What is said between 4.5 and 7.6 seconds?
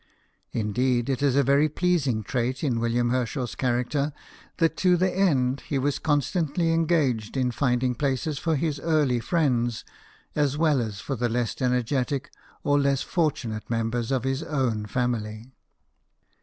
that to the end he was constantly engaged in